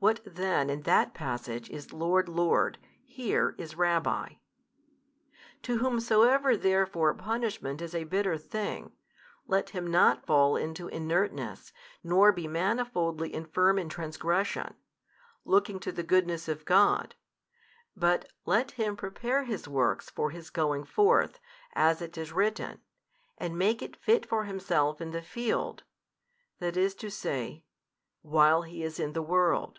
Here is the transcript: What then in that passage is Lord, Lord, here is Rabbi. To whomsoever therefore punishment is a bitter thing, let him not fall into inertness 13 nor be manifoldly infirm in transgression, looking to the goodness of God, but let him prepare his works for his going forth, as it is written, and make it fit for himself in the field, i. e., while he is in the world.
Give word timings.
What 0.00 0.20
then 0.26 0.68
in 0.68 0.82
that 0.82 1.14
passage 1.14 1.70
is 1.70 1.90
Lord, 1.94 2.28
Lord, 2.28 2.76
here 3.06 3.54
is 3.56 3.74
Rabbi. 3.74 4.34
To 5.62 5.78
whomsoever 5.78 6.58
therefore 6.58 7.14
punishment 7.14 7.80
is 7.80 7.94
a 7.94 8.04
bitter 8.04 8.36
thing, 8.36 8.92
let 9.46 9.70
him 9.70 9.86
not 9.90 10.26
fall 10.26 10.56
into 10.58 10.88
inertness 10.88 11.70
13 12.02 12.10
nor 12.10 12.32
be 12.32 12.46
manifoldly 12.46 13.30
infirm 13.30 13.78
in 13.78 13.88
transgression, 13.88 14.74
looking 15.46 15.80
to 15.80 15.90
the 15.90 16.02
goodness 16.02 16.48
of 16.48 16.66
God, 16.66 17.14
but 17.96 18.28
let 18.44 18.72
him 18.72 18.98
prepare 18.98 19.44
his 19.44 19.66
works 19.66 20.10
for 20.10 20.28
his 20.30 20.50
going 20.50 20.84
forth, 20.84 21.40
as 21.72 22.02
it 22.02 22.18
is 22.18 22.30
written, 22.30 22.78
and 23.38 23.56
make 23.56 23.80
it 23.80 23.96
fit 23.96 24.26
for 24.26 24.44
himself 24.44 25.00
in 25.00 25.12
the 25.12 25.22
field, 25.22 25.82
i. 26.60 26.66
e., 26.66 27.64
while 28.20 28.60
he 28.60 28.82
is 28.82 29.00
in 29.00 29.14
the 29.14 29.22
world. 29.22 29.78